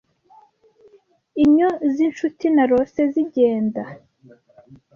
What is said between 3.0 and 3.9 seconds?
zigenda